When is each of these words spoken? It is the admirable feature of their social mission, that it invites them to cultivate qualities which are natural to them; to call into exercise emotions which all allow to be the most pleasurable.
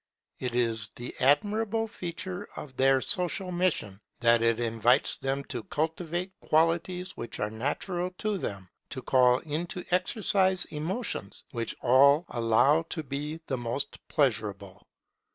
It 0.39 0.55
is 0.55 0.89
the 0.95 1.13
admirable 1.19 1.85
feature 1.87 2.47
of 2.55 2.75
their 2.75 3.01
social 3.01 3.51
mission, 3.51 4.01
that 4.19 4.41
it 4.41 4.59
invites 4.59 5.15
them 5.17 5.43
to 5.53 5.61
cultivate 5.61 6.31
qualities 6.39 7.11
which 7.15 7.39
are 7.39 7.51
natural 7.51 8.09
to 8.17 8.39
them; 8.39 8.67
to 8.89 9.03
call 9.03 9.37
into 9.41 9.85
exercise 9.91 10.65
emotions 10.65 11.43
which 11.51 11.75
all 11.81 12.25
allow 12.29 12.81
to 12.89 13.03
be 13.03 13.41
the 13.45 13.57
most 13.57 13.99
pleasurable. 14.07 14.87